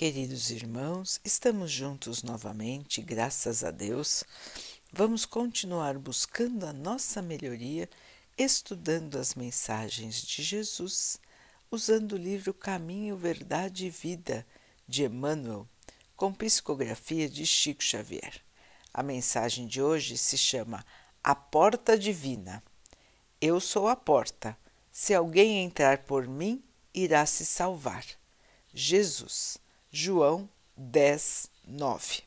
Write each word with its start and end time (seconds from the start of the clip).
Queridos 0.00 0.48
irmãos, 0.50 1.20
estamos 1.22 1.70
juntos 1.70 2.22
novamente, 2.22 3.02
graças 3.02 3.62
a 3.62 3.70
Deus. 3.70 4.24
Vamos 4.90 5.26
continuar 5.26 5.98
buscando 5.98 6.64
a 6.64 6.72
nossa 6.72 7.20
melhoria, 7.20 7.86
estudando 8.38 9.18
as 9.18 9.34
mensagens 9.34 10.22
de 10.22 10.42
Jesus, 10.42 11.20
usando 11.70 12.12
o 12.12 12.16
livro 12.16 12.54
Caminho, 12.54 13.14
Verdade 13.14 13.84
e 13.84 13.90
Vida 13.90 14.46
de 14.88 15.04
Emmanuel, 15.04 15.68
com 16.16 16.32
psicografia 16.32 17.28
de 17.28 17.44
Chico 17.44 17.82
Xavier. 17.82 18.42
A 18.94 19.02
mensagem 19.02 19.66
de 19.66 19.82
hoje 19.82 20.16
se 20.16 20.38
chama 20.38 20.82
A 21.22 21.34
Porta 21.34 21.98
Divina. 21.98 22.64
Eu 23.38 23.60
sou 23.60 23.86
a 23.86 23.94
porta. 23.94 24.56
Se 24.90 25.12
alguém 25.12 25.62
entrar 25.62 26.04
por 26.04 26.26
mim, 26.26 26.64
irá 26.94 27.26
se 27.26 27.44
salvar. 27.44 28.06
Jesus. 28.72 29.58
João 29.92 30.48
10, 30.76 31.50
9. 31.66 32.22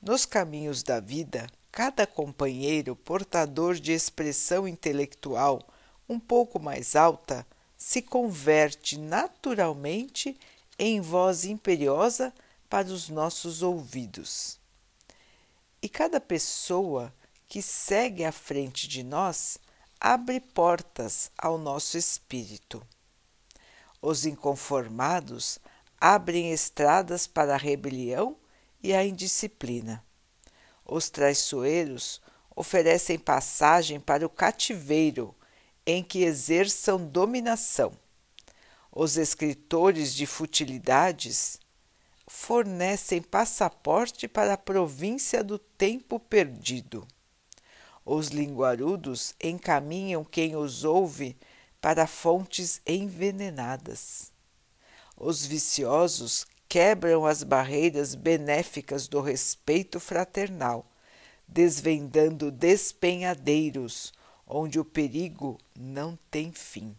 Nos 0.00 0.24
caminhos 0.24 0.84
da 0.84 1.00
vida, 1.00 1.48
cada 1.72 2.06
companheiro 2.06 2.94
portador 2.94 3.74
de 3.74 3.90
expressão 3.90 4.68
intelectual 4.68 5.60
um 6.08 6.20
pouco 6.20 6.60
mais 6.60 6.94
alta 6.94 7.44
se 7.76 8.00
converte 8.00 8.96
naturalmente 8.96 10.38
em 10.78 11.00
voz 11.00 11.44
imperiosa 11.44 12.32
para 12.70 12.86
os 12.86 13.08
nossos 13.08 13.60
ouvidos. 13.60 14.60
E 15.82 15.88
cada 15.88 16.20
pessoa 16.20 17.12
que 17.48 17.60
segue 17.60 18.24
à 18.24 18.30
frente 18.30 18.86
de 18.86 19.02
nós 19.02 19.58
abre 20.00 20.38
portas 20.38 21.32
ao 21.36 21.58
nosso 21.58 21.98
espírito. 21.98 22.80
Os 24.00 24.24
inconformados 24.24 25.58
abrem 26.06 26.52
estradas 26.52 27.26
para 27.26 27.54
a 27.54 27.56
rebelião 27.56 28.36
e 28.82 28.92
a 28.92 29.02
indisciplina. 29.02 30.04
Os 30.84 31.08
traiçoeiros 31.08 32.20
oferecem 32.54 33.18
passagem 33.18 33.98
para 33.98 34.26
o 34.26 34.28
cativeiro 34.28 35.34
em 35.86 36.04
que 36.04 36.22
exerçam 36.22 37.06
dominação. 37.06 37.90
Os 38.92 39.16
escritores 39.16 40.14
de 40.14 40.26
futilidades 40.26 41.58
fornecem 42.26 43.22
passaporte 43.22 44.28
para 44.28 44.52
a 44.52 44.58
província 44.58 45.42
do 45.42 45.58
tempo 45.58 46.20
perdido. 46.20 47.08
Os 48.04 48.28
linguarudos 48.28 49.34
encaminham 49.42 50.22
quem 50.22 50.54
os 50.54 50.84
ouve 50.84 51.34
para 51.80 52.06
fontes 52.06 52.82
envenenadas. 52.86 54.33
Os 55.26 55.46
viciosos 55.46 56.46
quebram 56.68 57.24
as 57.24 57.42
barreiras 57.42 58.14
benéficas 58.14 59.08
do 59.08 59.22
respeito 59.22 59.98
fraternal, 59.98 60.84
desvendando 61.48 62.50
despenhadeiros 62.50 64.12
onde 64.46 64.78
o 64.78 64.84
perigo 64.84 65.58
não 65.74 66.18
tem 66.30 66.52
fim. 66.52 66.94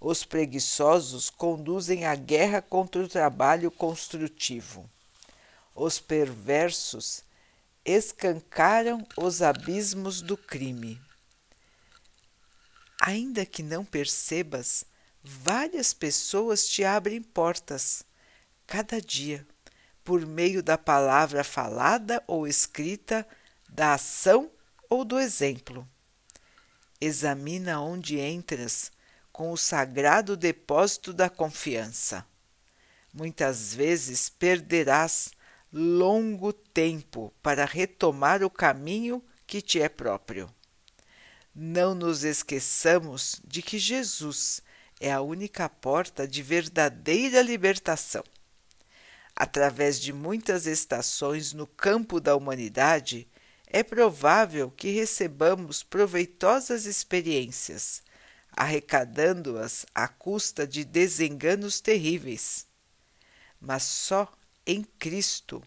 Os 0.00 0.24
preguiçosos 0.24 1.28
conduzem 1.28 2.06
a 2.06 2.14
guerra 2.14 2.62
contra 2.62 3.02
o 3.02 3.08
trabalho 3.08 3.70
construtivo. 3.70 4.88
Os 5.74 6.00
perversos 6.00 7.22
escancaram 7.84 9.06
os 9.18 9.42
abismos 9.42 10.22
do 10.22 10.34
crime. 10.34 10.98
Ainda 13.02 13.44
que 13.44 13.62
não 13.62 13.84
percebas, 13.84 14.86
várias 15.22 15.92
pessoas 15.92 16.66
te 16.66 16.84
abrem 16.84 17.22
portas, 17.22 18.04
cada 18.66 19.00
dia, 19.00 19.46
por 20.02 20.26
meio 20.26 20.62
da 20.62 20.76
palavra 20.76 21.44
falada 21.44 22.22
ou 22.26 22.46
escrita, 22.46 23.26
da 23.68 23.94
ação 23.94 24.50
ou 24.88 25.04
do 25.04 25.18
exemplo. 25.18 25.88
Examina 27.00 27.80
onde 27.80 28.18
entras 28.18 28.90
com 29.32 29.50
o 29.50 29.56
sagrado 29.56 30.36
depósito 30.36 31.12
da 31.12 31.30
confiança. 31.30 32.26
Muitas 33.12 33.74
vezes 33.74 34.28
perderás 34.28 35.30
longo 35.72 36.52
tempo 36.52 37.32
para 37.42 37.64
retomar 37.64 38.42
o 38.42 38.50
caminho 38.50 39.24
que 39.46 39.62
te 39.62 39.80
é 39.80 39.88
próprio. 39.88 40.52
Não 41.54 41.94
nos 41.94 42.24
esqueçamos 42.24 43.40
de 43.44 43.62
que 43.62 43.78
Jesus 43.78 44.62
é 45.02 45.12
a 45.12 45.20
única 45.20 45.68
porta 45.68 46.28
de 46.28 46.44
verdadeira 46.44 47.42
libertação. 47.42 48.22
Através 49.34 49.98
de 49.98 50.12
muitas 50.12 50.64
estações 50.64 51.52
no 51.52 51.66
campo 51.66 52.20
da 52.20 52.36
humanidade, 52.36 53.26
é 53.66 53.82
provável 53.82 54.70
que 54.70 54.90
recebamos 54.90 55.82
proveitosas 55.82 56.86
experiências, 56.86 58.00
arrecadando-as 58.52 59.84
à 59.92 60.06
custa 60.06 60.64
de 60.64 60.84
desenganos 60.84 61.80
terríveis. 61.80 62.64
Mas 63.60 63.82
só 63.82 64.32
em 64.64 64.84
Cristo, 65.00 65.60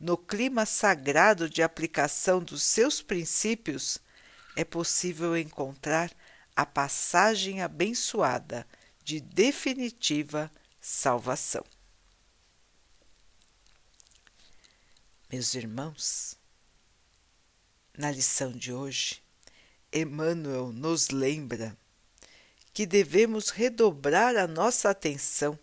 no 0.00 0.16
clima 0.16 0.64
sagrado 0.64 1.50
de 1.50 1.62
aplicação 1.62 2.42
dos 2.42 2.62
seus 2.62 3.02
princípios, 3.02 3.98
é 4.56 4.64
possível 4.64 5.36
encontrar 5.36 6.10
a 6.56 6.64
passagem 6.64 7.60
abençoada 7.60 8.66
de 9.08 9.20
definitiva 9.22 10.52
salvação. 10.78 11.64
Meus 15.32 15.54
irmãos, 15.54 16.36
na 17.96 18.10
lição 18.10 18.52
de 18.52 18.70
hoje, 18.70 19.22
Emmanuel 19.90 20.72
nos 20.74 21.08
lembra 21.08 21.74
que 22.74 22.84
devemos 22.84 23.48
redobrar 23.48 24.36
a 24.36 24.46
nossa 24.46 24.90
atenção 24.90 25.58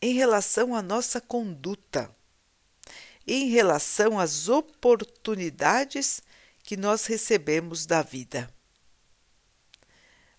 em 0.00 0.14
relação 0.14 0.76
à 0.76 0.82
nossa 0.82 1.20
conduta, 1.20 2.14
em 3.26 3.48
relação 3.48 4.16
às 4.16 4.48
oportunidades 4.48 6.22
que 6.62 6.76
nós 6.76 7.06
recebemos 7.06 7.84
da 7.84 8.00
vida. 8.00 8.48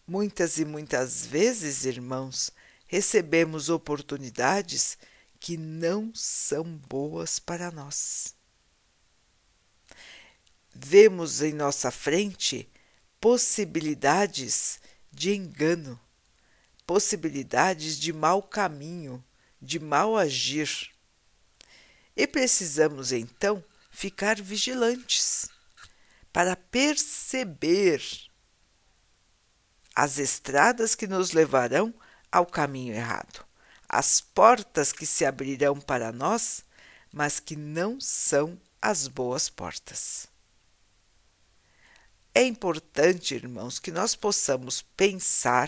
Muitas 0.07 0.57
e 0.57 0.63
muitas 0.63 1.25
vezes, 1.25 1.83
irmãos, 1.83 2.49
recebemos 2.87 3.67
oportunidades 3.67 4.97
que 5.37 5.57
não 5.57 6.13
são 6.15 6.63
boas 6.63 7.39
para 7.39 7.69
nós. 7.71 8.33
Vemos 10.73 11.41
em 11.41 11.51
nossa 11.51 11.91
frente 11.91 12.69
possibilidades 13.19 14.79
de 15.11 15.33
engano, 15.33 15.99
possibilidades 16.85 17.99
de 17.99 18.13
mau 18.13 18.41
caminho, 18.41 19.21
de 19.61 19.77
mal 19.77 20.15
agir. 20.15 20.89
E 22.15 22.25
precisamos 22.25 23.11
então 23.11 23.61
ficar 23.91 24.41
vigilantes 24.41 25.49
para 26.31 26.55
perceber 26.55 28.26
as 29.97 30.19
estradas 30.19 30.93
que 30.93 31.07
nos 31.07 31.31
levarão 31.31 31.91
ao 32.31 32.45
caminho 32.45 32.93
errado, 32.93 33.43
as 33.89 34.21
portas 34.21 34.93
que 34.93 35.07
se 35.07 35.25
abrirão 35.25 35.81
para 35.81 36.11
nós, 36.11 36.63
mas 37.11 37.39
que 37.39 37.55
não 37.55 37.99
são 37.99 38.61
as 38.79 39.07
boas 39.07 39.49
portas. 39.49 40.27
É 42.31 42.43
importante, 42.43 43.33
irmãos, 43.33 43.79
que 43.79 43.91
nós 43.91 44.15
possamos 44.15 44.83
pensar, 44.83 45.67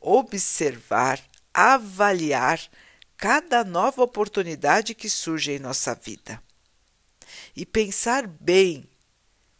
observar, 0.00 1.22
avaliar 1.54 2.60
cada 3.16 3.62
nova 3.62 4.02
oportunidade 4.02 4.96
que 4.96 5.08
surge 5.08 5.52
em 5.52 5.60
nossa 5.60 5.94
vida. 5.94 6.42
E 7.54 7.64
pensar 7.64 8.26
bem 8.26 8.84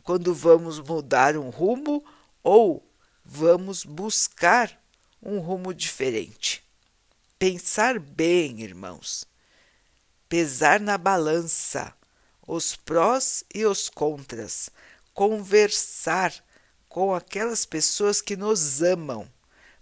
quando 0.02 0.34
vamos 0.34 0.80
mudar 0.80 1.36
um 1.36 1.48
rumo 1.48 2.04
ou 2.42 2.83
vamos 3.24 3.84
buscar 3.84 4.78
um 5.22 5.38
rumo 5.38 5.72
diferente. 5.72 6.62
Pensar 7.38 7.98
bem, 7.98 8.60
irmãos. 8.60 9.24
Pesar 10.28 10.78
na 10.78 10.98
balança 10.98 11.94
os 12.46 12.76
prós 12.76 13.42
e 13.54 13.64
os 13.64 13.88
contras. 13.88 14.68
Conversar 15.14 16.34
com 16.88 17.14
aquelas 17.14 17.64
pessoas 17.64 18.20
que 18.20 18.36
nos 18.36 18.82
amam, 18.82 19.28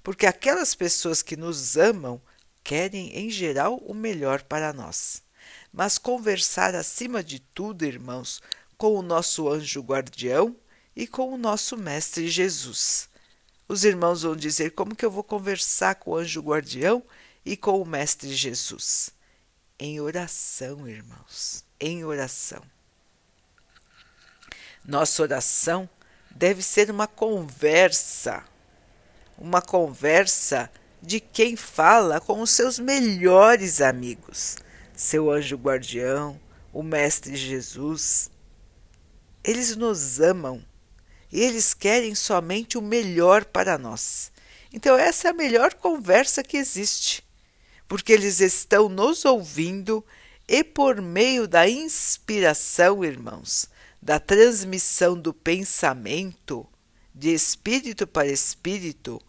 porque 0.02 0.26
aquelas 0.26 0.74
pessoas 0.74 1.22
que 1.22 1.36
nos 1.36 1.76
amam 1.76 2.22
querem, 2.62 3.10
em 3.16 3.28
geral, 3.28 3.76
o 3.78 3.92
melhor 3.92 4.42
para 4.42 4.72
nós. 4.72 5.22
Mas 5.72 5.98
conversar 5.98 6.74
acima 6.74 7.24
de 7.24 7.40
tudo, 7.40 7.84
irmãos, 7.84 8.40
com 8.78 8.94
o 8.94 9.02
nosso 9.02 9.48
anjo 9.48 9.80
guardião 9.80 10.56
e 10.94 11.06
com 11.06 11.32
o 11.32 11.38
nosso 11.38 11.76
Mestre 11.76 12.28
Jesus 12.28 13.10
os 13.72 13.84
irmãos 13.84 14.22
vão 14.22 14.36
dizer: 14.36 14.72
como 14.72 14.94
que 14.94 15.04
eu 15.04 15.10
vou 15.10 15.24
conversar 15.24 15.94
com 15.96 16.12
o 16.12 16.16
anjo 16.16 16.40
guardião 16.40 17.02
e 17.44 17.56
com 17.56 17.80
o 17.80 17.86
Mestre 17.86 18.32
Jesus? 18.34 19.12
em 19.82 20.00
oração, 20.00 20.88
irmãos, 20.88 21.64
em 21.80 22.04
oração. 22.04 22.62
Nossa 24.84 25.22
oração 25.22 25.90
deve 26.30 26.62
ser 26.62 26.88
uma 26.88 27.08
conversa, 27.08 28.44
uma 29.36 29.60
conversa 29.60 30.70
de 31.02 31.18
quem 31.18 31.56
fala 31.56 32.20
com 32.20 32.40
os 32.40 32.50
seus 32.50 32.78
melhores 32.78 33.80
amigos, 33.80 34.56
seu 34.94 35.32
anjo 35.32 35.56
guardião, 35.56 36.40
o 36.72 36.84
Mestre 36.84 37.34
Jesus. 37.34 38.30
Eles 39.42 39.75
nos 39.75 40.20
amam 40.20 40.64
eles 41.40 41.73
querem 41.73 42.14
somente 42.14 42.76
o 42.76 42.82
melhor 42.82 43.44
para 43.44 43.79
nós. 43.79 44.31
Então, 44.73 44.96
essa 44.96 45.29
é 45.29 45.31
a 45.31 45.34
melhor 45.34 45.75
conversa 45.75 46.43
que 46.43 46.56
existe, 46.56 47.25
porque 47.87 48.12
eles 48.12 48.40
estão 48.40 48.88
nos 48.88 49.25
ouvindo 49.25 50.05
e, 50.49 50.64
por 50.64 51.00
meio 51.00 51.46
da 51.46 51.69
inspiração, 51.69 53.05
irmãos, 53.05 53.69
da 54.00 54.19
transmissão 54.19 55.19
do 55.19 55.32
pensamento, 55.32 56.67
de 57.14 57.32
espírito 57.32 58.06
para 58.06 58.26
espírito, 58.26 59.20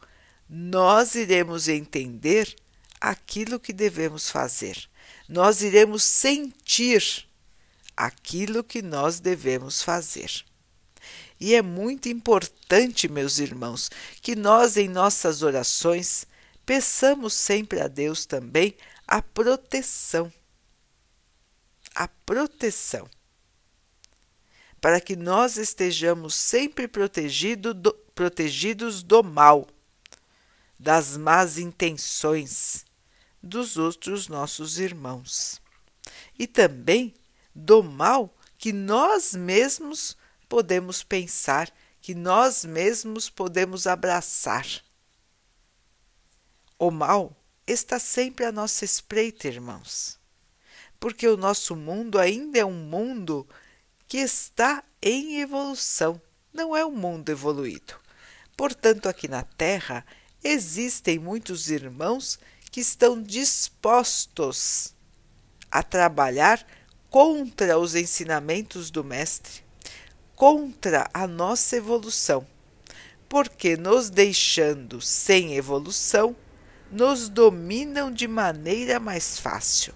nós 0.50 1.16
iremos 1.16 1.68
entender 1.68 2.56
aquilo 3.00 3.60
que 3.60 3.74
devemos 3.74 4.30
fazer. 4.30 4.90
Nós 5.28 5.62
iremos 5.62 6.04
sentir 6.04 7.28
aquilo 7.96 8.64
que 8.64 8.82
nós 8.82 9.20
devemos 9.20 9.82
fazer. 9.82 10.44
E 11.44 11.56
é 11.56 11.62
muito 11.62 12.08
importante, 12.08 13.10
meus 13.10 13.38
irmãos, 13.38 13.92
que 14.22 14.34
nós, 14.34 14.78
em 14.78 14.88
nossas 14.88 15.42
orações, 15.42 16.26
peçamos 16.66 17.34
sempre 17.34 17.82
a 17.82 17.90
Deus 17.90 18.26
também 18.26 18.78
a 19.06 19.22
proteção. 19.22 20.32
A 21.94 22.08
proteção. 22.08 23.10
Para 24.80 25.02
que 25.02 25.18
nós 25.18 25.58
estejamos 25.58 26.34
sempre 26.34 26.88
protegido 26.88 27.74
do, 27.74 27.92
protegidos 28.16 29.04
do 29.04 29.22
mal, 29.22 29.68
das 30.80 31.18
más 31.18 31.58
intenções 31.58 32.86
dos 33.44 33.76
outros 33.76 34.30
nossos 34.30 34.80
irmãos. 34.80 35.62
E 36.40 36.48
também 36.48 37.14
do 37.54 37.84
mal 37.84 38.34
que 38.58 38.72
nós 38.72 39.36
mesmos 39.36 40.16
podemos 40.54 41.02
pensar, 41.02 41.74
que 42.00 42.14
nós 42.14 42.64
mesmos 42.64 43.28
podemos 43.28 43.88
abraçar. 43.88 44.68
O 46.78 46.92
mal 46.92 47.36
está 47.66 47.98
sempre 47.98 48.46
à 48.46 48.52
nossa 48.52 48.86
espreita, 48.86 49.48
irmãos, 49.48 50.20
porque 51.00 51.28
o 51.28 51.36
nosso 51.36 51.76
mundo 51.76 52.20
ainda 52.20 52.60
é 52.60 52.64
um 52.64 52.72
mundo 52.72 53.48
que 54.08 54.20
está 54.20 54.84
em 55.02 55.42
evolução, 55.42 56.22
não 56.54 56.78
é 56.78 56.86
um 56.86 56.92
mundo 56.92 57.30
evoluído. 57.30 57.96
Portanto, 58.56 59.10
aqui 59.10 59.28
na 59.28 59.42
Terra 59.42 60.06
existem 60.44 61.18
muitos 61.18 61.72
irmãos 61.72 62.38
que 62.70 62.80
estão 62.80 63.20
dispostos 63.20 64.94
a 65.72 65.82
trabalhar 65.82 66.64
contra 67.10 67.80
os 67.80 67.96
ensinamentos 67.96 68.92
do 68.92 69.04
Mestre, 69.04 69.63
contra 70.36 71.10
a 71.14 71.28
nossa 71.28 71.76
evolução, 71.76 72.46
porque 73.30 73.78
nos 73.78 74.10
deixando 74.10 75.02
sem 75.02 75.56
evolução, 75.56 76.36
nos 76.92 77.30
dominam 77.30 78.12
de 78.12 78.28
maneira 78.28 79.00
mais 79.00 79.40
fácil. 79.40 79.94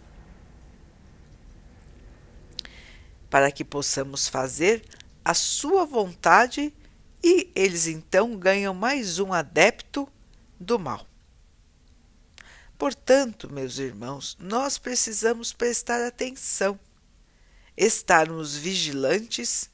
Para 3.30 3.51
que 3.51 3.63
possamos 3.63 4.28
fazer 4.28 4.84
a 5.24 5.34
sua 5.34 5.86
vontade 5.86 6.74
e 7.24 7.51
eles 7.56 7.88
então 7.88 8.38
ganham 8.38 8.74
mais 8.74 9.19
um 9.19 9.34
adepto 9.34 10.07
do 10.60 10.80
mal. 10.80 11.06
Portanto, 12.78 13.51
meus 13.51 13.80
irmãos, 13.80 14.38
nós 14.39 14.78
precisamos 14.78 15.51
prestar 15.51 16.06
atenção, 16.06 16.80
estarmos 17.75 18.56
vigilantes 18.56 19.69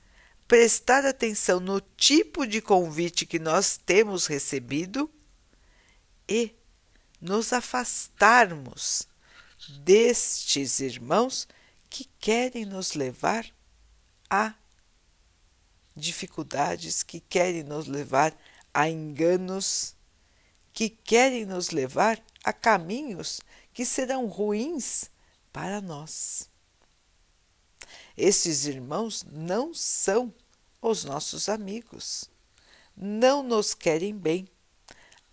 prestar 0.53 1.03
atenção 1.03 1.59
no 1.59 1.81
tipo 1.81 2.45
de 2.45 2.61
convite 2.61 3.25
que 3.25 3.39
nós 3.39 3.75
temos 3.75 4.27
recebido 4.27 5.09
e 6.29 6.55
nos 7.19 7.51
afastarmos 7.51 9.07
destes 9.79 10.79
irmãos 10.79 11.47
que 11.89 12.07
querem 12.19 12.65
nos 12.65 12.93
levar 12.93 13.51
a 14.29 14.53
dificuldades, 15.95 17.01
que 17.01 17.19
querem 17.19 17.63
nos 17.63 17.87
levar 17.87 18.37
a 18.71 18.87
enganos, 18.87 19.95
que 20.71 20.87
querem 20.87 21.47
nos 21.47 21.71
levar 21.71 22.23
a 22.43 22.53
caminhos 22.53 23.41
que 23.73 23.83
serão 23.83 24.27
ruins 24.27 25.09
para 25.51 25.81
nós. 25.81 26.47
Estes 28.15 28.67
irmãos 28.67 29.25
não 29.31 29.73
são 29.73 30.31
os 30.83 31.05
nossos 31.05 31.47
amigos, 31.47 32.29
não 32.95 33.41
nos 33.41 33.73
querem 33.73 34.13
bem, 34.13 34.47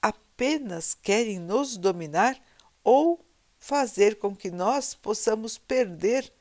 apenas 0.01 0.95
querem 0.95 1.41
nos 1.41 1.77
dominar 1.77 2.41
ou 2.85 3.27
fazer 3.59 4.19
com 4.19 4.35
que 4.35 4.51
nós 4.51 4.95
possamos 4.95 5.59
perder 5.59 6.33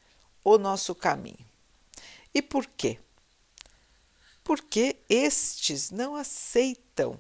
o 0.44 0.58
nosso 0.58 0.94
caminho. 0.94 1.46
E 2.34 2.42
por 2.42 2.68
quê? 2.68 3.00
Porque 4.44 4.98
estes 5.10 5.90
não 5.90 6.16
aceitam 6.16 7.20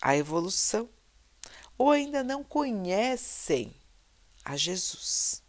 a 0.00 0.16
evolução 0.16 0.88
ou 1.76 1.90
ainda 1.90 2.24
não 2.24 2.42
conhecem 2.42 3.74
a 4.44 4.56
Jesus. 4.56 5.42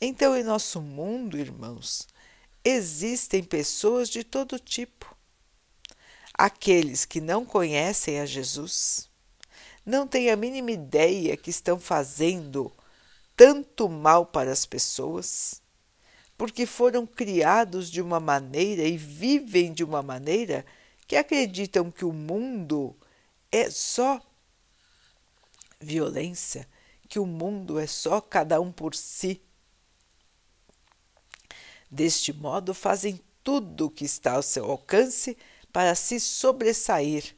Então, 0.00 0.36
em 0.36 0.42
nosso 0.42 0.80
mundo, 0.80 1.38
irmãos, 1.38 2.06
existem 2.64 3.42
pessoas 3.42 4.08
de 4.08 4.24
todo 4.24 4.58
tipo. 4.58 5.16
Aqueles 6.34 7.04
que 7.04 7.20
não 7.20 7.44
conhecem 7.44 8.20
a 8.20 8.26
Jesus, 8.26 9.08
não 9.84 10.06
têm 10.06 10.30
a 10.30 10.36
mínima 10.36 10.70
ideia 10.70 11.36
que 11.36 11.50
estão 11.50 11.80
fazendo 11.80 12.72
tanto 13.36 13.88
mal 13.88 14.26
para 14.26 14.52
as 14.52 14.66
pessoas, 14.66 15.62
porque 16.36 16.66
foram 16.66 17.06
criados 17.06 17.90
de 17.90 18.00
uma 18.00 18.20
maneira 18.20 18.82
e 18.82 18.96
vivem 18.96 19.72
de 19.72 19.82
uma 19.82 20.02
maneira 20.02 20.64
que 21.06 21.16
acreditam 21.16 21.90
que 21.90 22.04
o 22.04 22.12
mundo 22.12 22.94
é 23.50 23.70
só 23.70 24.20
violência, 25.80 26.68
que 27.08 27.18
o 27.18 27.26
mundo 27.26 27.78
é 27.78 27.86
só 27.86 28.20
cada 28.20 28.60
um 28.60 28.70
por 28.70 28.94
si 28.94 29.40
Deste 31.90 32.32
modo, 32.32 32.74
fazem 32.74 33.20
tudo 33.42 33.86
o 33.86 33.90
que 33.90 34.04
está 34.04 34.32
ao 34.32 34.42
seu 34.42 34.70
alcance 34.70 35.36
para 35.72 35.94
se 35.94 36.20
sobressair, 36.20 37.34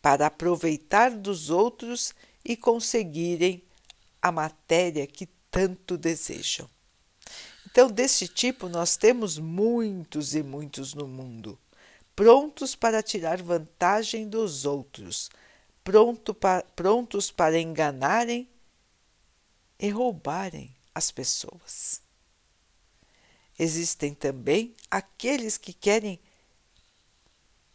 para 0.00 0.26
aproveitar 0.26 1.10
dos 1.10 1.50
outros 1.50 2.14
e 2.44 2.56
conseguirem 2.56 3.62
a 4.22 4.30
matéria 4.30 5.06
que 5.06 5.26
tanto 5.50 5.96
desejam. 5.96 6.68
Então, 7.66 7.90
deste 7.90 8.26
tipo, 8.26 8.68
nós 8.68 8.96
temos 8.96 9.38
muitos 9.38 10.34
e 10.34 10.42
muitos 10.42 10.94
no 10.94 11.06
mundo, 11.06 11.58
prontos 12.14 12.74
para 12.74 13.02
tirar 13.02 13.42
vantagem 13.42 14.28
dos 14.28 14.64
outros, 14.64 15.30
pronto 15.82 16.34
pa, 16.34 16.62
prontos 16.74 17.30
para 17.30 17.60
enganarem 17.60 18.48
e 19.78 19.88
roubarem 19.88 20.74
as 20.94 21.10
pessoas. 21.10 22.02
Existem 23.62 24.14
também 24.14 24.74
aqueles 24.90 25.58
que 25.58 25.74
querem 25.74 26.18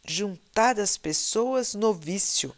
juntar 0.04 0.80
as 0.80 0.96
pessoas 0.96 1.74
no 1.74 1.94
vício, 1.94 2.52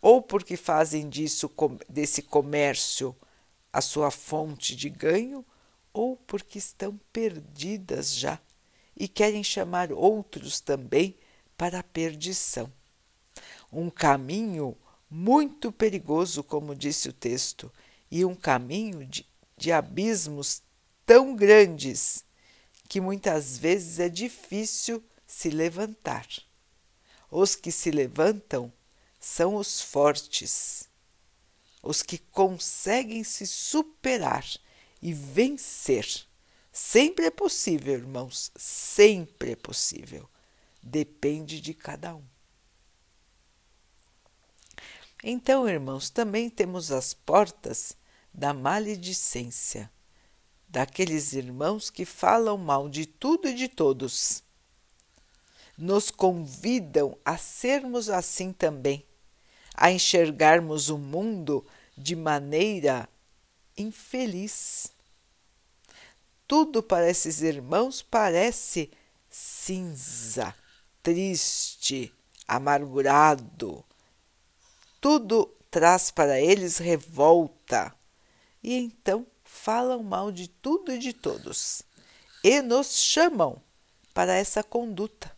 ou 0.00 0.22
porque 0.22 0.56
fazem 0.56 1.08
disso 1.08 1.50
desse 1.88 2.22
comércio 2.22 3.16
a 3.72 3.80
sua 3.80 4.12
fonte 4.12 4.76
de 4.76 4.88
ganho, 4.88 5.44
ou 5.92 6.16
porque 6.16 6.58
estão 6.58 7.00
perdidas 7.12 8.14
já 8.14 8.38
e 8.96 9.08
querem 9.08 9.42
chamar 9.42 9.90
outros 9.90 10.60
também 10.60 11.18
para 11.58 11.80
a 11.80 11.82
perdição. 11.82 12.72
Um 13.72 13.90
caminho 13.90 14.76
muito 15.10 15.72
perigoso, 15.72 16.44
como 16.44 16.76
disse 16.76 17.08
o 17.08 17.12
texto, 17.12 17.72
e 18.08 18.24
um 18.24 18.36
caminho 18.36 19.04
de, 19.04 19.26
de 19.56 19.72
abismos 19.72 20.62
tão 21.10 21.34
grandes 21.34 22.24
que 22.88 23.00
muitas 23.00 23.58
vezes 23.58 23.98
é 23.98 24.08
difícil 24.08 25.02
se 25.26 25.50
levantar. 25.50 26.24
Os 27.28 27.56
que 27.56 27.72
se 27.72 27.90
levantam 27.90 28.72
são 29.18 29.56
os 29.56 29.80
fortes, 29.80 30.88
os 31.82 32.00
que 32.00 32.16
conseguem 32.16 33.24
se 33.24 33.44
superar 33.44 34.46
e 35.02 35.12
vencer. 35.12 36.06
Sempre 36.72 37.26
é 37.26 37.30
possível, 37.32 37.94
irmãos, 37.94 38.52
sempre 38.54 39.50
é 39.50 39.56
possível. 39.56 40.30
Depende 40.80 41.60
de 41.60 41.74
cada 41.74 42.14
um. 42.14 42.24
Então, 45.24 45.68
irmãos, 45.68 46.08
também 46.08 46.48
temos 46.48 46.92
as 46.92 47.12
portas 47.12 47.96
da 48.32 48.54
maledicência, 48.54 49.90
daqueles 50.70 51.32
irmãos 51.32 51.90
que 51.90 52.04
falam 52.04 52.56
mal 52.56 52.88
de 52.88 53.04
tudo 53.04 53.48
e 53.48 53.54
de 53.54 53.68
todos. 53.68 54.42
Nos 55.76 56.10
convidam 56.10 57.18
a 57.24 57.36
sermos 57.36 58.08
assim 58.08 58.52
também, 58.52 59.04
a 59.74 59.90
enxergarmos 59.90 60.88
o 60.88 60.96
mundo 60.96 61.66
de 61.96 62.14
maneira 62.14 63.08
infeliz. 63.76 64.92
Tudo 66.46 66.82
para 66.82 67.08
esses 67.08 67.40
irmãos 67.40 68.02
parece 68.02 68.90
cinza, 69.28 70.54
triste, 71.02 72.12
amargurado. 72.46 73.84
Tudo 75.00 75.46
traz 75.70 76.10
para 76.10 76.40
eles 76.40 76.78
revolta. 76.78 77.94
E 78.62 78.74
então 78.74 79.26
falam 79.50 80.02
mal 80.02 80.30
de 80.30 80.48
tudo 80.48 80.92
e 80.92 80.98
de 80.98 81.12
todos 81.12 81.82
e 82.42 82.62
nos 82.62 82.96
chamam 82.96 83.60
para 84.14 84.34
essa 84.34 84.62
conduta. 84.62 85.30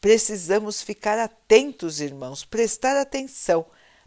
Precisamos 0.00 0.82
ficar 0.82 1.18
atentos, 1.18 2.00
irmãos, 2.00 2.44
prestar 2.44 3.00
atenção 3.00 3.64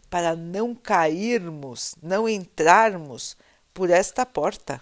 para 0.08 0.36
não 0.36 0.74
cairmos, 0.74 1.96
não 2.00 2.28
entrarmos 2.28 3.36
por 3.74 3.90
esta 3.90 4.24
porta. 4.24 4.80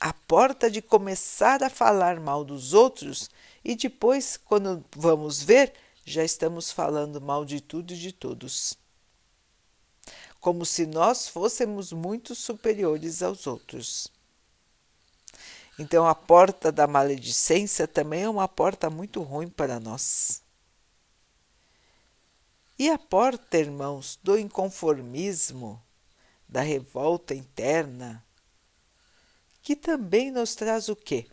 A 0.00 0.14
porta 0.14 0.70
de 0.70 0.80
começar 0.80 1.62
a 1.62 1.68
falar 1.68 2.18
mal 2.18 2.44
dos 2.44 2.72
outros 2.72 3.28
e 3.62 3.74
depois, 3.74 4.38
quando 4.38 4.82
vamos 4.96 5.42
ver, 5.42 5.74
já 6.04 6.24
estamos 6.24 6.72
falando 6.72 7.20
mal 7.20 7.44
de 7.44 7.60
tudo 7.60 7.92
e 7.92 7.96
de 7.96 8.12
todos. 8.12 8.81
Como 10.42 10.66
se 10.66 10.86
nós 10.86 11.28
fôssemos 11.28 11.92
muito 11.92 12.34
superiores 12.34 13.22
aos 13.22 13.46
outros. 13.46 14.08
Então, 15.78 16.04
a 16.04 16.16
porta 16.16 16.72
da 16.72 16.84
maledicência 16.84 17.86
também 17.86 18.24
é 18.24 18.28
uma 18.28 18.48
porta 18.48 18.90
muito 18.90 19.22
ruim 19.22 19.48
para 19.48 19.78
nós. 19.78 20.42
E 22.76 22.90
a 22.90 22.98
porta, 22.98 23.56
irmãos, 23.56 24.18
do 24.20 24.36
inconformismo, 24.36 25.80
da 26.48 26.60
revolta 26.60 27.36
interna, 27.36 28.20
que 29.62 29.76
também 29.76 30.32
nos 30.32 30.56
traz 30.56 30.88
o 30.88 30.96
quê? 30.96 31.28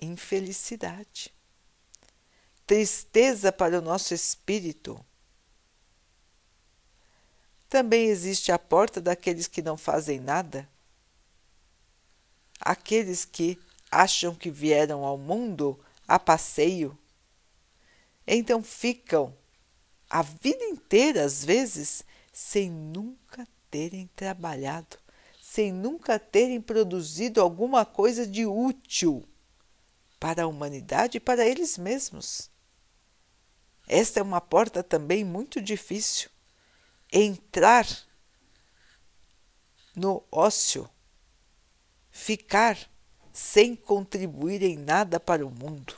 Infelicidade, 0.00 1.30
tristeza 2.66 3.52
para 3.52 3.78
o 3.78 3.82
nosso 3.82 4.14
espírito. 4.14 5.04
Também 7.76 8.06
existe 8.06 8.50
a 8.50 8.58
porta 8.58 9.02
daqueles 9.02 9.46
que 9.46 9.60
não 9.60 9.76
fazem 9.76 10.18
nada, 10.18 10.66
aqueles 12.58 13.26
que 13.26 13.60
acham 13.90 14.34
que 14.34 14.50
vieram 14.50 15.04
ao 15.04 15.18
mundo 15.18 15.78
a 16.08 16.18
passeio, 16.18 16.98
então 18.26 18.62
ficam 18.62 19.36
a 20.08 20.22
vida 20.22 20.64
inteira, 20.64 21.22
às 21.22 21.44
vezes, 21.44 22.02
sem 22.32 22.70
nunca 22.70 23.46
terem 23.70 24.08
trabalhado, 24.16 24.96
sem 25.38 25.70
nunca 25.70 26.18
terem 26.18 26.62
produzido 26.62 27.42
alguma 27.42 27.84
coisa 27.84 28.26
de 28.26 28.46
útil 28.46 29.22
para 30.18 30.44
a 30.44 30.46
humanidade 30.46 31.18
e 31.18 31.20
para 31.20 31.46
eles 31.46 31.76
mesmos. 31.76 32.50
Esta 33.86 34.20
é 34.20 34.22
uma 34.22 34.40
porta 34.40 34.82
também 34.82 35.26
muito 35.26 35.60
difícil. 35.60 36.30
Entrar 37.18 37.88
no 39.94 40.22
ócio, 40.30 40.86
ficar 42.10 42.78
sem 43.32 43.74
contribuir 43.74 44.62
em 44.62 44.76
nada 44.76 45.18
para 45.18 45.46
o 45.46 45.50
mundo. 45.50 45.96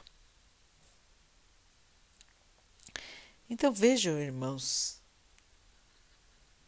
Então 3.50 3.72
vejam, 3.72 4.16
irmãos, 4.16 5.02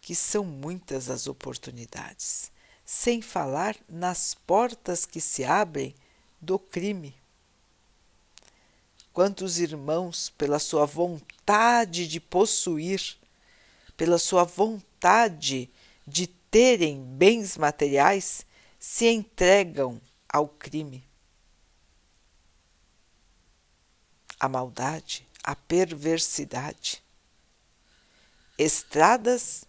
que 0.00 0.16
são 0.16 0.42
muitas 0.44 1.08
as 1.08 1.28
oportunidades, 1.28 2.50
sem 2.84 3.22
falar 3.22 3.76
nas 3.88 4.34
portas 4.34 5.06
que 5.06 5.20
se 5.20 5.44
abrem 5.44 5.94
do 6.40 6.58
crime. 6.58 7.14
Quantos 9.12 9.60
irmãos, 9.60 10.28
pela 10.30 10.58
sua 10.58 10.86
vontade 10.86 12.08
de 12.08 12.18
possuir, 12.18 13.19
pela 14.00 14.16
sua 14.16 14.44
vontade 14.44 15.68
de 16.06 16.26
terem 16.26 17.04
bens 17.04 17.58
materiais, 17.58 18.46
se 18.78 19.06
entregam 19.06 20.00
ao 20.26 20.48
crime. 20.48 21.06
A 24.38 24.48
maldade 24.48 25.28
a 25.42 25.54
perversidade. 25.54 27.02
Estradas 28.56 29.66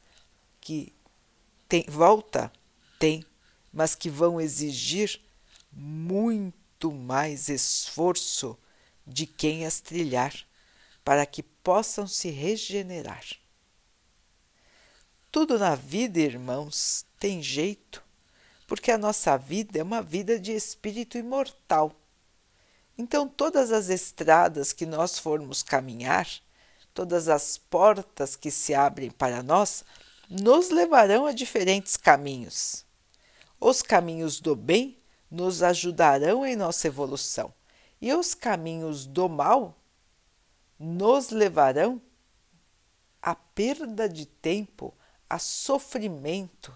que 0.62 0.94
tem 1.68 1.84
volta, 1.90 2.50
tem, 2.98 3.26
mas 3.74 3.96
que 3.96 4.10
vão 4.10 4.40
exigir 4.40 5.22
muito 5.74 6.90
mais 6.90 7.50
esforço 7.50 8.58
de 9.06 9.28
quem 9.28 9.66
as 9.66 9.82
trilhar 9.82 10.34
para 11.04 11.26
que 11.26 11.44
possam 11.44 12.08
se 12.08 12.30
regenerar. 12.30 13.41
Tudo 15.32 15.58
na 15.58 15.76
vida, 15.76 16.20
irmãos, 16.20 17.06
tem 17.20 17.42
jeito, 17.42 18.04
porque 18.68 18.92
a 18.92 18.98
nossa 18.98 19.38
vida 19.38 19.80
é 19.80 19.84
uma 19.84 20.02
vida 20.02 20.40
de 20.40 20.52
espírito 20.52 21.18
imortal 21.18 21.96
então, 23.02 23.28
todas 23.28 23.72
as 23.72 23.90
estradas 23.90 24.72
que 24.72 24.86
nós 24.86 25.18
formos 25.18 25.64
caminhar, 25.64 26.28
todas 26.94 27.30
as 27.30 27.58
portas 27.58 28.36
que 28.36 28.52
se 28.52 28.76
abrem 28.76 29.10
para 29.10 29.42
nós, 29.42 29.84
nos 30.30 30.70
levarão 30.70 31.26
a 31.26 31.32
diferentes 31.32 31.98
caminhos. 31.98 32.86
Os 33.60 33.82
caminhos 33.82 34.40
do 34.40 34.56
bem 34.56 34.98
nos 35.32 35.64
ajudarão 35.64 36.46
em 36.46 36.56
nossa 36.56 36.86
evolução, 36.86 37.52
e 38.00 38.14
os 38.14 38.36
caminhos 38.36 39.08
do 39.08 39.28
mal 39.28 39.76
nos 40.78 41.32
levarão 41.32 42.00
à 43.20 43.34
perda 43.34 44.08
de 44.08 44.28
tempo, 44.28 44.94
a 45.32 45.40
sofrimento 45.40 46.76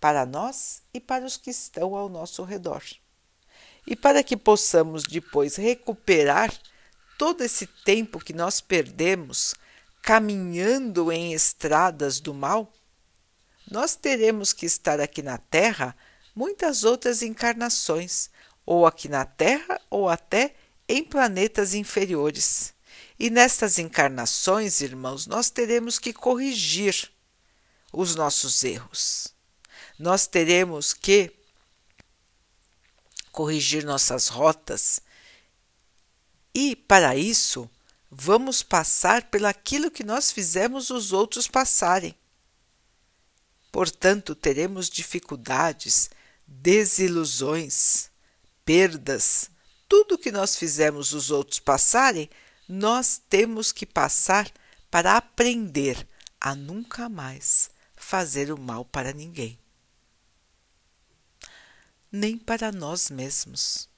para 0.00 0.26
nós 0.26 0.82
e 0.92 0.98
para 0.98 1.24
os 1.24 1.36
que 1.36 1.50
estão 1.50 1.94
ao 1.94 2.08
nosso 2.08 2.42
redor. 2.42 2.82
E 3.86 3.94
para 3.94 4.24
que 4.24 4.36
possamos 4.36 5.04
depois 5.04 5.54
recuperar 5.54 6.52
todo 7.16 7.44
esse 7.44 7.68
tempo 7.68 8.18
que 8.18 8.32
nós 8.32 8.60
perdemos 8.60 9.54
caminhando 10.02 11.12
em 11.12 11.32
estradas 11.32 12.18
do 12.18 12.34
mal, 12.34 12.72
nós 13.70 13.94
teremos 13.94 14.52
que 14.52 14.66
estar 14.66 14.98
aqui 14.98 15.22
na 15.22 15.38
Terra 15.38 15.96
muitas 16.34 16.82
outras 16.82 17.22
encarnações, 17.22 18.28
ou 18.66 18.84
aqui 18.86 19.08
na 19.08 19.24
Terra 19.24 19.80
ou 19.88 20.08
até 20.08 20.56
em 20.88 21.04
planetas 21.04 21.74
inferiores. 21.74 22.74
E 23.22 23.30
nestas 23.30 23.78
encarnações, 23.78 24.80
irmãos, 24.80 25.28
nós 25.28 25.48
teremos 25.48 25.96
que 25.96 26.12
corrigir 26.12 27.08
os 27.92 28.16
nossos 28.16 28.64
erros. 28.64 29.28
Nós 29.96 30.26
teremos 30.26 30.92
que 30.92 31.32
corrigir 33.30 33.84
nossas 33.84 34.26
rotas. 34.26 34.98
E, 36.52 36.74
para 36.74 37.14
isso, 37.14 37.70
vamos 38.10 38.60
passar 38.60 39.30
pelaquilo 39.30 39.88
que 39.88 40.02
nós 40.02 40.32
fizemos 40.32 40.90
os 40.90 41.12
outros 41.12 41.46
passarem. 41.46 42.16
Portanto, 43.70 44.34
teremos 44.34 44.90
dificuldades, 44.90 46.10
desilusões, 46.44 48.10
perdas, 48.64 49.48
tudo 49.88 50.18
que 50.18 50.32
nós 50.32 50.56
fizemos 50.56 51.12
os 51.12 51.30
outros 51.30 51.60
passarem, 51.60 52.28
nós 52.72 53.20
temos 53.28 53.72
que 53.72 53.84
passar 53.84 54.50
para 54.90 55.16
aprender 55.16 56.06
a 56.40 56.54
nunca 56.54 57.08
mais 57.08 57.70
fazer 57.94 58.52
o 58.52 58.58
mal 58.58 58.84
para 58.84 59.12
ninguém 59.12 59.58
nem 62.12 62.36
para 62.36 62.70
nós 62.70 63.08
mesmos. 63.08 63.88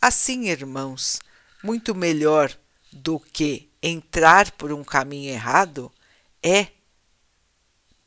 Assim, 0.00 0.48
irmãos, 0.48 1.18
muito 1.62 1.94
melhor 1.94 2.56
do 2.92 3.18
que 3.18 3.68
entrar 3.82 4.52
por 4.52 4.72
um 4.72 4.84
caminho 4.84 5.32
errado 5.32 5.92
é 6.40 6.68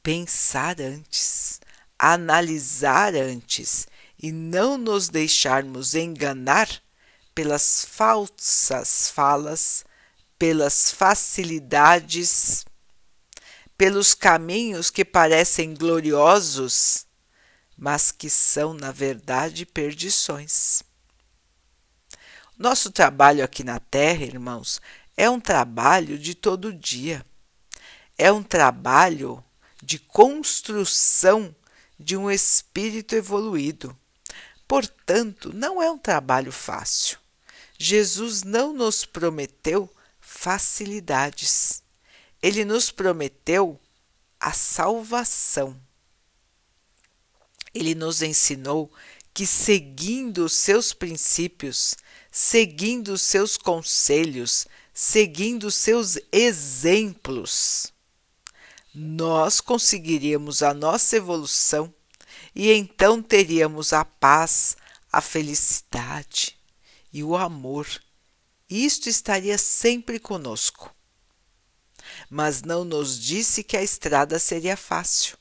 pensar 0.01 0.79
antes, 0.79 1.59
analisar 1.97 3.13
antes 3.15 3.85
e 4.17 4.31
não 4.31 4.77
nos 4.77 5.09
deixarmos 5.09 5.93
enganar 5.93 6.81
pelas 7.39 7.85
falsas 7.85 9.09
falas, 9.11 9.85
pelas 10.37 10.91
facilidades, 10.91 12.65
pelos 13.77 14.13
caminhos 14.13 14.89
que 14.89 15.05
parecem 15.05 15.73
gloriosos, 15.73 17.07
mas 17.77 18.11
que 18.11 18.29
são, 18.29 18.73
na 18.73 18.91
verdade, 18.91 19.65
perdições. 19.65 20.83
Nosso 22.57 22.91
trabalho 22.91 23.41
aqui 23.41 23.63
na 23.63 23.79
Terra, 23.79 24.25
irmãos, 24.25 24.81
é 25.15 25.29
um 25.29 25.39
trabalho 25.39 26.19
de 26.19 26.35
todo 26.35 26.73
dia. 26.73 27.25
É 28.17 28.29
um 28.29 28.43
trabalho 28.43 29.41
de 29.81 29.97
construção 29.97 31.55
de 31.97 32.17
um 32.17 32.29
espírito 32.29 33.15
evoluído. 33.15 33.97
Portanto, 34.67 35.53
não 35.53 35.81
é 35.81 35.89
um 35.89 35.97
trabalho 35.97 36.51
fácil. 36.51 37.17
Jesus 37.81 38.43
não 38.43 38.73
nos 38.73 39.05
prometeu 39.05 39.89
facilidades. 40.19 41.81
Ele 42.41 42.65
nos 42.65 42.91
prometeu 42.91 43.79
a 44.37 44.51
salvação. 44.51 45.79
Ele 47.73 47.95
nos 47.95 48.21
ensinou 48.21 48.91
que, 49.33 49.47
seguindo 49.47 50.43
os 50.43 50.53
seus 50.53 50.91
princípios, 50.91 51.95
seguindo 52.29 53.13
os 53.13 53.21
seus 53.21 53.55
conselhos, 53.55 54.67
seguindo 54.93 55.67
os 55.67 55.75
seus 55.75 56.17
exemplos, 56.33 57.93
nós 58.93 59.61
conseguiríamos 59.61 60.61
a 60.61 60.73
nossa 60.73 61.15
evolução 61.15 61.93
e 62.53 62.73
então 62.73 63.21
teríamos 63.21 63.93
a 63.93 64.03
paz, 64.03 64.75
a 65.09 65.21
felicidade 65.21 66.58
e 67.11 67.23
o 67.23 67.35
amor. 67.35 67.87
Isto 68.69 69.09
estaria 69.09 69.57
sempre 69.57 70.19
conosco. 70.19 70.93
Mas 72.29 72.61
não 72.61 72.83
nos 72.83 73.19
disse 73.19 73.63
que 73.63 73.75
a 73.75 73.83
estrada 73.83 74.39
seria 74.39 74.77
fácil. 74.77 75.37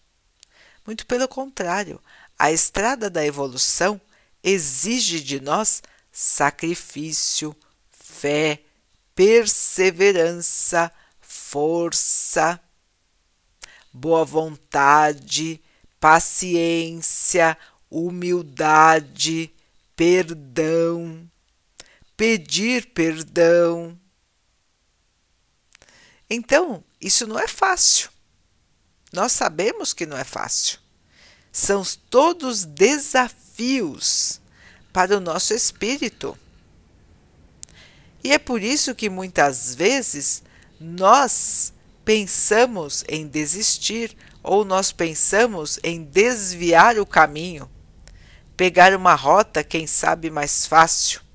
Muito 0.87 1.07
pelo 1.07 1.29
contrário, 1.29 2.03
a 2.39 2.51
estrada 2.51 3.11
da 3.11 3.25
evolução 3.25 4.01
exige 4.43 5.21
de 5.21 5.41
nós 5.41 5.83
sacrifício, 6.11 7.55
fé, 7.91 8.63
perseverança, 9.15 10.91
força, 11.21 12.61
boa 13.93 14.25
vontade, 14.25 15.61
paciência, 16.01 17.59
humildade, 17.91 19.53
perdão, 19.97 21.29
pedir 22.19 22.87
perdão. 22.87 23.97
Então, 26.29 26.83
isso 27.01 27.29
não 27.29 27.39
é 27.39 27.47
fácil. 27.47 28.11
Nós 29.13 29.31
sabemos 29.31 29.95
que 29.95 30.05
não 30.05 30.19
é 30.19 30.25
fácil. 30.25 30.81
São 31.53 31.83
todos 32.11 32.65
desafios 32.65 34.41
para 34.93 35.17
o 35.17 35.21
nosso 35.21 35.55
espírito. 35.55 36.37
E 38.23 38.33
é 38.33 38.39
por 38.39 38.63
isso 38.65 38.97
que 38.97 39.09
muitas 39.09 39.77
vezes 39.77 40.43
nós 40.81 41.73
pensamos 42.05 43.05
em 43.09 43.29
desistir 43.29 44.17
ou 44.43 44.65
nós 44.65 44.91
pensamos 44.91 45.79
em 45.85 46.03
desviar 46.03 46.99
o 46.99 47.07
caminho, 47.07 47.71
pegar 48.57 48.93
uma 48.93 49.15
rota, 49.15 49.63
quem 49.63 49.87
sabe, 49.87 50.31
mais 50.31 50.67
fácil. 50.67 51.28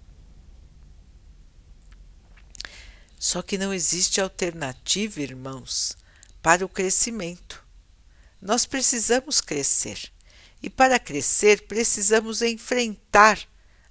Só 3.23 3.41
que 3.41 3.57
não 3.57 3.73
existe 3.73 4.19
alternativa, 4.19 5.21
irmãos, 5.21 5.95
para 6.41 6.65
o 6.65 6.67
crescimento. 6.67 7.65
Nós 8.41 8.65
precisamos 8.65 9.39
crescer. 9.39 10.11
E 10.61 10.69
para 10.69 10.99
crescer, 10.99 11.65
precisamos 11.65 12.41
enfrentar 12.41 13.39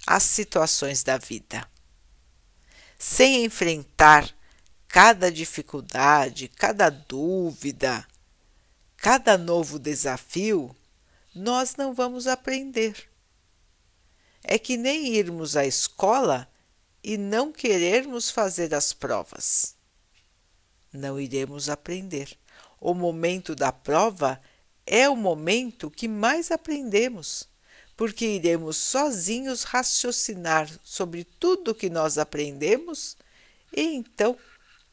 as 0.05 0.21
situações 0.21 1.01
da 1.01 1.17
vida. 1.17 1.67
Sem 2.99 3.43
enfrentar 3.43 4.31
cada 4.87 5.31
dificuldade, 5.31 6.47
cada 6.47 6.91
dúvida, 6.91 8.07
cada 8.97 9.35
novo 9.35 9.79
desafio, 9.79 10.75
nós 11.33 11.75
não 11.75 11.91
vamos 11.91 12.27
aprender. 12.27 13.09
É 14.43 14.59
que 14.59 14.77
nem 14.77 15.07
irmos 15.15 15.57
à 15.57 15.65
escola 15.65 16.47
e 17.03 17.17
não 17.17 17.51
querermos 17.51 18.29
fazer 18.29 18.73
as 18.73 18.93
provas. 18.93 19.75
Não 20.91 21.19
iremos 21.19 21.69
aprender. 21.69 22.37
O 22.79 22.93
momento 22.93 23.55
da 23.55 23.71
prova 23.71 24.41
é 24.85 25.09
o 25.09 25.15
momento 25.15 25.91
que 25.91 26.07
mais 26.07 26.51
aprendemos, 26.51 27.49
porque 27.97 28.25
iremos 28.25 28.77
sozinhos 28.77 29.63
raciocinar 29.63 30.69
sobre 30.83 31.23
tudo 31.23 31.71
o 31.71 31.75
que 31.75 31.89
nós 31.89 32.17
aprendemos 32.17 33.17
e 33.75 33.81
então 33.81 34.37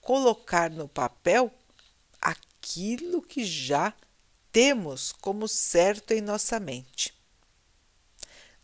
colocar 0.00 0.70
no 0.70 0.88
papel 0.88 1.52
aquilo 2.20 3.22
que 3.22 3.44
já 3.44 3.94
temos 4.50 5.12
como 5.12 5.46
certo 5.46 6.12
em 6.12 6.20
nossa 6.20 6.58
mente. 6.58 7.14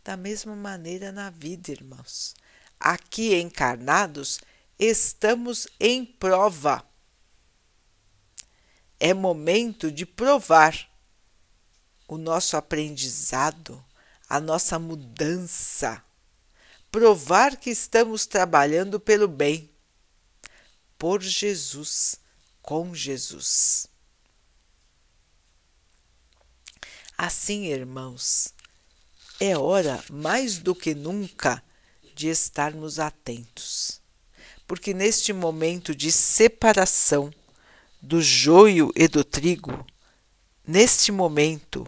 Da 0.03 0.17
mesma 0.17 0.55
maneira 0.55 1.11
na 1.11 1.29
vida, 1.29 1.71
irmãos. 1.71 2.35
Aqui 2.79 3.35
encarnados, 3.35 4.39
estamos 4.77 5.67
em 5.79 6.05
prova. 6.05 6.85
É 8.99 9.13
momento 9.13 9.91
de 9.91 10.05
provar 10.05 10.89
o 12.07 12.17
nosso 12.17 12.55
aprendizado, 12.55 13.83
a 14.29 14.39
nossa 14.39 14.79
mudança, 14.79 16.03
provar 16.91 17.57
que 17.57 17.69
estamos 17.69 18.25
trabalhando 18.25 18.99
pelo 18.99 19.27
bem, 19.27 19.69
por 20.97 21.21
Jesus, 21.21 22.19
com 22.61 22.93
Jesus. 22.95 23.87
Assim, 27.17 27.65
irmãos, 27.65 28.53
é 29.39 29.57
hora 29.57 30.03
mais 30.09 30.59
do 30.59 30.75
que 30.75 30.93
nunca 30.93 31.63
de 32.17 32.29
estarmos 32.29 32.97
atentos, 32.99 34.01
porque 34.65 34.91
neste 34.91 35.31
momento 35.31 35.93
de 35.93 36.11
separação 36.11 37.31
do 38.01 38.19
joio 38.21 38.91
e 38.95 39.07
do 39.07 39.23
trigo, 39.23 39.85
neste 40.65 41.11
momento 41.11 41.85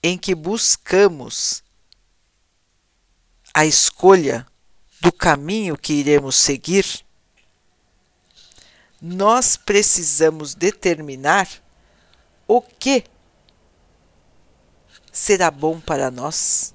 em 0.00 0.16
que 0.16 0.36
buscamos 0.36 1.64
a 3.52 3.66
escolha 3.66 4.46
do 5.00 5.10
caminho 5.10 5.76
que 5.76 5.94
iremos 5.94 6.36
seguir, 6.36 6.86
nós 9.00 9.56
precisamos 9.56 10.54
determinar 10.54 11.48
o 12.46 12.62
que 12.62 13.04
será 15.10 15.50
bom 15.50 15.80
para 15.80 16.08
nós, 16.08 16.72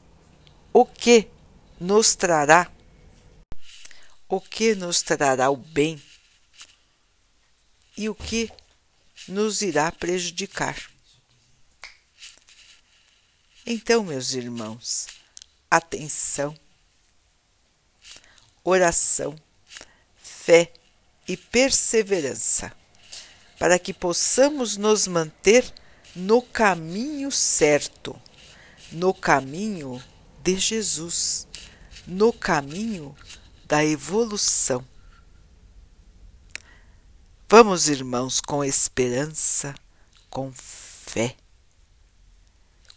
o 0.73 0.85
que 0.85 1.29
nos 1.79 2.15
trará, 2.15 2.69
o 4.27 4.41
que 4.41 4.75
nos 4.75 5.01
trará 5.01 5.49
o 5.49 5.55
bem 5.55 6.01
e 7.95 8.09
o 8.09 8.15
que 8.15 8.51
nos 9.27 9.61
irá 9.61 9.91
prejudicar. 9.91 10.77
Então, 13.65 14.03
meus 14.03 14.33
irmãos, 14.33 15.07
atenção, 15.69 16.57
oração, 18.63 19.35
fé 20.15 20.71
e 21.27 21.35
perseverança, 21.35 22.71
para 23.59 23.79
que 23.79 23.93
possamos 23.93 24.77
nos 24.77 25.07
manter 25.07 25.73
no 26.15 26.41
caminho 26.41 27.31
certo, 27.31 28.19
no 28.91 29.13
caminho 29.13 30.01
de 30.41 30.57
Jesus, 30.57 31.47
no 32.05 32.31
caminho 32.31 33.15
da 33.67 33.83
evolução. 33.83 34.83
Vamos, 37.49 37.89
irmãos, 37.89 38.39
com 38.39 38.63
esperança, 38.63 39.75
com 40.29 40.51
fé. 40.53 41.35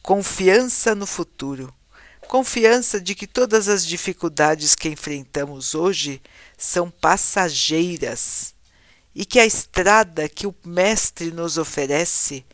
Confiança 0.00 0.94
no 0.94 1.06
futuro, 1.06 1.74
confiança 2.28 3.00
de 3.00 3.14
que 3.14 3.26
todas 3.26 3.68
as 3.68 3.85
dificuldades 3.85 4.74
que 4.74 4.88
enfrentamos 4.88 5.74
hoje 5.74 6.22
são 6.56 6.90
passageiras 6.90 8.54
e 9.14 9.24
que 9.24 9.38
a 9.38 9.46
estrada 9.46 10.28
que 10.28 10.46
o 10.46 10.54
Mestre 10.64 11.30
nos 11.33 11.59
oferece 11.59 12.44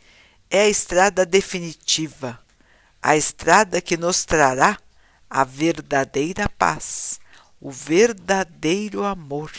é 0.49 0.61
a 0.61 0.69
estrada 0.69 1.25
definitiva, 1.25 2.39
a 3.01 3.15
estrada 3.15 3.79
que 3.79 3.95
nos 3.95 4.25
trará 4.25 4.77
a 5.29 5.43
verdadeira 5.43 6.49
paz, 6.49 7.19
o 7.59 7.71
verdadeiro 7.71 9.03
amor 9.03 9.51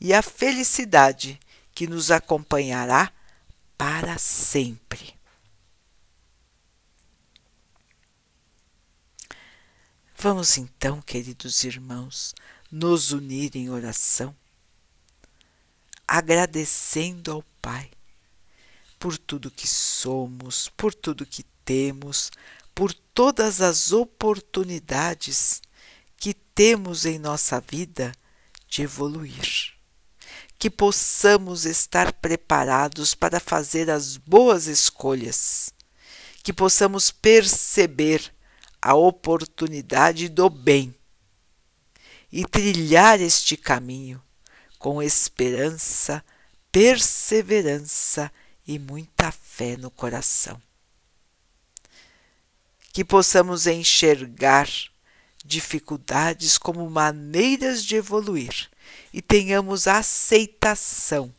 e 0.00 0.12
a 0.12 0.22
felicidade 0.22 1.38
que 1.72 1.86
nos 1.86 2.10
acompanhará 2.10 3.12
para 3.76 4.18
sempre. 4.18 5.14
Vamos 10.16 10.58
então, 10.58 11.00
queridos 11.00 11.64
irmãos, 11.64 12.34
nos 12.70 13.10
unir 13.10 13.56
em 13.56 13.70
oração, 13.70 14.36
agradecendo 16.06 17.32
ao 17.32 17.42
Pai 17.62 17.90
por 18.98 19.16
tudo 19.16 19.50
que 19.50 19.66
somos, 19.66 20.68
por 20.76 20.92
tudo 20.92 21.24
que 21.24 21.42
temos, 21.64 22.30
por 22.74 22.92
todas 22.92 23.62
as 23.62 23.92
oportunidades 23.92 25.62
que 26.20 26.34
temos 26.34 27.06
em 27.06 27.18
nossa 27.18 27.58
vida 27.60 28.12
de 28.68 28.82
evoluir. 28.82 29.72
Que 30.58 30.68
possamos 30.68 31.64
estar 31.64 32.12
preparados 32.12 33.14
para 33.14 33.40
fazer 33.40 33.90
as 33.90 34.18
boas 34.18 34.66
escolhas, 34.66 35.72
que 36.42 36.52
possamos 36.52 37.10
perceber 37.10 38.32
a 38.82 38.94
oportunidade 38.94 40.28
do 40.28 40.50
bem 40.50 40.94
e 42.30 42.44
trilhar 42.44 43.18
este 43.18 43.56
caminho 43.56 44.22
com 44.78 45.02
esperança, 45.02 46.22
perseverança 46.70 48.30
e 48.66 48.78
muita 48.78 49.32
fé 49.32 49.74
no 49.78 49.90
coração. 49.90 50.60
Que 52.92 53.04
possamos 53.04 53.66
enxergar 53.66 54.68
dificuldades 55.44 56.58
como 56.58 56.88
maneiras 56.88 57.84
de 57.84 57.96
evoluir 57.96 58.68
e 59.12 59.22
tenhamos 59.22 59.86
aceitação 59.86 61.34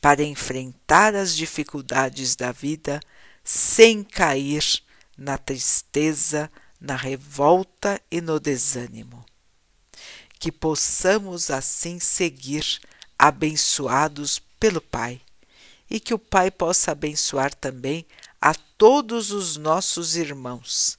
para 0.00 0.22
enfrentar 0.22 1.14
as 1.14 1.34
dificuldades 1.34 2.36
da 2.36 2.52
vida 2.52 3.00
sem 3.44 4.02
cair 4.02 4.64
na 5.16 5.36
tristeza, 5.36 6.50
na 6.80 6.94
revolta 6.94 8.00
e 8.10 8.20
no 8.20 8.38
desânimo. 8.38 9.24
Que 10.38 10.52
possamos 10.52 11.50
assim 11.50 11.98
seguir 11.98 12.80
abençoados 13.18 14.38
pelo 14.60 14.80
Pai 14.80 15.20
e 15.90 15.98
que 15.98 16.14
o 16.14 16.18
Pai 16.18 16.50
possa 16.50 16.92
abençoar 16.92 17.52
também 17.52 18.06
a 18.40 18.54
todos 18.54 19.32
os 19.32 19.56
nossos 19.56 20.14
irmãos. 20.14 20.98